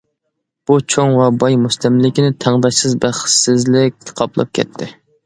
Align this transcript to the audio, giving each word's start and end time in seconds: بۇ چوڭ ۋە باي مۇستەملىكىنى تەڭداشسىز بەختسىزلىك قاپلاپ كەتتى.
بۇ 0.69 0.77
چوڭ 0.93 1.11
ۋە 1.19 1.27
باي 1.43 1.57
مۇستەملىكىنى 1.65 2.31
تەڭداشسىز 2.45 2.97
بەختسىزلىك 3.05 4.09
قاپلاپ 4.23 4.57
كەتتى. 4.61 4.91